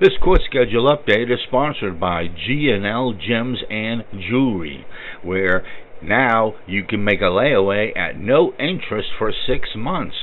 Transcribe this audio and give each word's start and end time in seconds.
This 0.00 0.16
court 0.24 0.40
schedule 0.46 0.88
update 0.90 1.30
is 1.30 1.40
sponsored 1.46 2.00
by 2.00 2.26
G&L 2.26 3.12
Gems 3.12 3.58
and 3.68 4.02
Jewelry, 4.18 4.86
where 5.22 5.62
now 6.02 6.54
you 6.66 6.84
can 6.84 7.04
make 7.04 7.20
a 7.20 7.24
layaway 7.24 7.94
at 7.94 8.18
no 8.18 8.54
interest 8.58 9.10
for 9.18 9.30
six 9.30 9.68
months. 9.76 10.16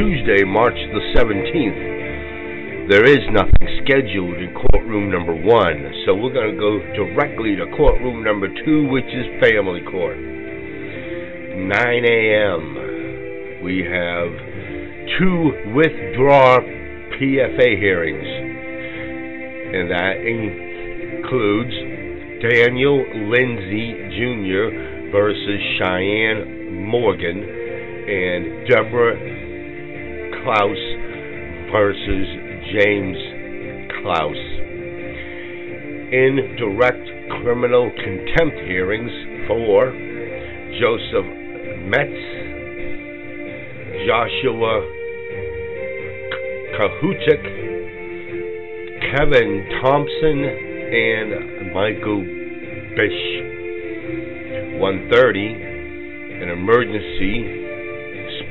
Tuesday, 0.00 0.48
March 0.48 0.72
the 0.96 1.02
17th. 1.12 2.88
There 2.88 3.04
is 3.04 3.20
nothing 3.28 3.68
scheduled 3.84 4.40
in 4.40 4.56
courtroom 4.56 5.12
number 5.12 5.36
one, 5.36 5.92
so 6.06 6.14
we're 6.16 6.32
going 6.32 6.56
to 6.56 6.58
go 6.58 6.80
directly 6.96 7.54
to 7.54 7.66
courtroom 7.76 8.24
number 8.24 8.48
two, 8.64 8.88
which 8.88 9.04
is 9.12 9.28
family 9.44 9.82
court. 9.92 10.16
9 10.16 11.68
a.m. 11.68 13.60
We 13.60 13.84
have 13.84 14.32
two 15.20 15.52
withdraw 15.76 16.64
PFA 17.20 17.76
hearings, 17.76 18.24
and 19.76 19.92
that 19.92 20.16
includes 20.24 21.76
Daniel 22.40 23.04
Lindsay 23.28 24.00
Jr 24.16 24.89
versus 25.12 25.60
Cheyenne 25.78 26.86
Morgan 26.86 27.38
and 27.42 28.68
Deborah 28.68 29.18
Klaus 30.42 30.78
versus 31.72 32.26
James 32.72 33.18
Klaus. 34.02 34.36
In 36.12 36.56
direct 36.58 37.06
criminal 37.42 37.90
contempt 37.90 38.56
hearings 38.66 39.10
for 39.46 39.92
Joseph 40.80 41.26
Metz, 41.86 42.20
Joshua 44.06 44.74
Kahuchik, 46.78 47.44
Kevin 49.10 49.66
Thompson, 49.82 50.44
and 50.90 51.72
Michael 51.74 52.24
Bish. 52.96 53.49
1:30, 54.80 56.40
an 56.40 56.48
emergency 56.48 57.36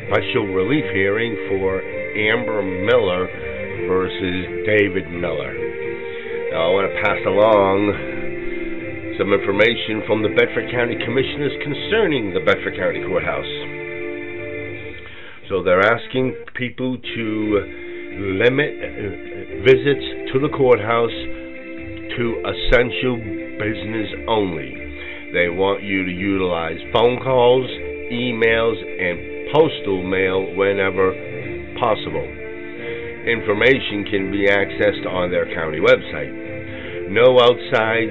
special 0.05 0.45
relief 0.53 0.85
hearing 0.93 1.33
for 1.49 1.81
Amber 1.81 2.61
Miller 2.61 3.25
versus 3.89 4.45
David 4.63 5.09
Miller. 5.09 5.57
Now, 6.53 6.69
I 6.69 6.73
want 6.73 6.85
to 6.85 7.01
pass 7.01 7.17
along 7.25 9.17
some 9.17 9.33
information 9.33 10.05
from 10.05 10.21
the 10.21 10.29
Bedford 10.29 10.69
County 10.69 11.01
Commissioners 11.01 11.51
concerning 11.65 12.33
the 12.33 12.45
Bedford 12.45 12.77
County 12.77 13.01
Courthouse. 13.09 13.53
So 15.49 15.63
they're 15.65 15.81
asking 15.81 16.37
people 16.53 16.97
to 16.97 17.25
limit 18.37 18.69
uh, 18.69 19.65
visits 19.65 20.05
to 20.29 20.39
the 20.45 20.53
courthouse 20.53 21.17
to 22.17 22.23
essential 22.53 23.17
business 23.57 24.09
only. 24.29 24.88
They 25.33 25.45
want 25.49 25.83
you 25.83 26.05
to 26.05 26.11
utilize 26.11 26.81
phone 26.91 27.21
calls, 27.21 27.69
emails, 28.09 28.81
and 28.81 29.53
postal 29.53 30.01
mail 30.01 30.41
whenever 30.57 31.13
possible. 31.77 32.25
Information 33.29 34.09
can 34.09 34.33
be 34.33 34.49
accessed 34.49 35.05
on 35.05 35.29
their 35.29 35.45
county 35.53 35.77
website. 35.77 36.33
No 37.13 37.37
outside 37.37 38.09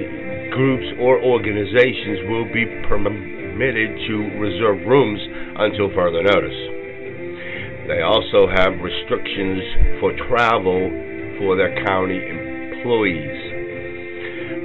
groups 0.55 0.87
or 0.99 1.19
organizations 1.19 2.23
will 2.31 2.47
be 2.55 2.63
permitted 2.87 3.89
to 4.07 4.15
reserve 4.39 4.87
rooms 4.87 5.19
until 5.59 5.91
further 5.91 6.23
notice. 6.23 6.59
They 7.91 7.99
also 7.99 8.47
have 8.47 8.79
restrictions 8.79 9.99
for 9.99 10.15
travel 10.31 10.87
for 11.35 11.59
their 11.59 11.75
county 11.83 12.21
employees 12.23 13.38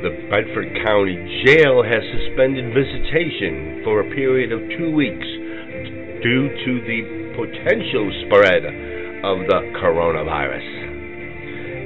the 0.04 0.28
Bedford 0.28 0.68
County 0.84 1.16
Jail 1.48 1.80
has 1.80 2.04
suspended 2.12 2.76
visitation 2.76 3.80
for 3.88 4.04
a 4.04 4.10
period 4.12 4.52
of 4.52 4.60
two 4.76 4.92
weeks 4.92 5.24
due 6.20 6.52
to 6.52 6.72
the 6.84 7.32
potential 7.32 8.04
spread 8.28 8.68
of 9.24 9.48
the 9.48 9.72
coronavirus. 9.80 10.68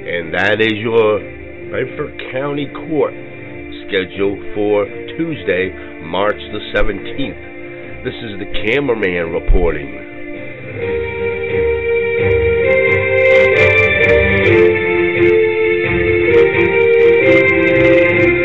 And 0.03 0.35
that 0.35 0.59
is 0.59 0.75
your 0.83 1.23
Bedford 1.71 2.19
County 2.35 2.67
Court 2.91 3.15
schedule 3.87 4.35
for 4.51 4.83
Tuesday, 5.15 5.71
March 6.03 6.35
the 6.51 6.59
17th. 6.75 8.03
This 8.03 8.19
is 8.19 8.35
the 8.35 8.51
cameraman 8.67 9.31
reporting. 9.31 10.08